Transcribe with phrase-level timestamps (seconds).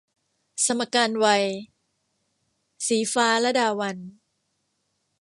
[0.65, 1.43] สมการวัย-
[2.87, 4.09] ศรีฟ้า ลดาวัลย์